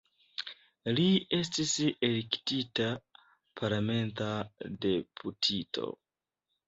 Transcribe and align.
Li 0.99 1.03
estis 1.39 1.73
elektita 2.07 2.87
parlamenta 3.61 4.31
deputito. 4.87 5.93